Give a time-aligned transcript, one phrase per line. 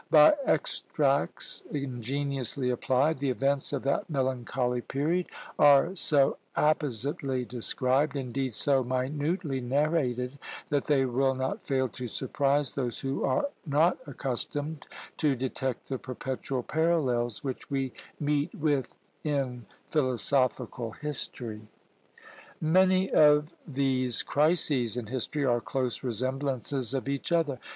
[0.09, 5.27] By extracts ingeniously applied, the events of that melancholy period
[5.59, 12.71] are so appositely described, indeed so minutely narrated, that they will not fail to surprise
[12.71, 14.87] those who are not accustomed
[15.17, 21.61] to detect the perpetual parallels which we meet with in philosophical history.
[22.59, 27.59] Many of these crises in history are close resemblances of each other.